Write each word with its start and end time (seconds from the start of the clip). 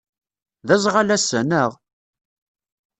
D 0.67 0.69
aẓɣal 0.75 1.09
ass-a, 1.15 1.41
naɣ? 1.43 1.71